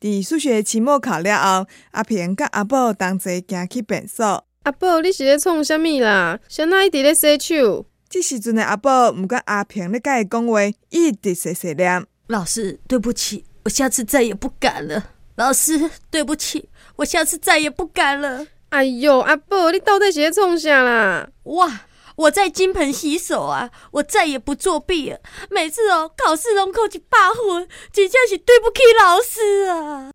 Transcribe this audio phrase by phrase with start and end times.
[0.00, 4.44] 伫数学期末考了后，阿平甲阿宝同齐行去便所。
[4.64, 6.38] 阿宝，你是咧创啥物啦？
[6.48, 7.86] 谁哪一直咧洗手？
[8.08, 10.60] 这时阵的阿宝毋管阿平咧甲伊讲话，
[10.90, 12.06] 一直细细念。
[12.26, 15.10] 老师，对不起，我下次再也不敢了。
[15.36, 18.46] 老师，对不起，我下次再也不敢了。
[18.68, 21.28] 哎哟，阿宝，你到底是咧创啥啦？
[21.44, 21.80] 哇，
[22.16, 23.70] 我在金盆洗手啊！
[23.92, 25.18] 我再也不作弊了。
[25.50, 30.10] 每次哦，考试拢考一百分，真正是对不起老师啊！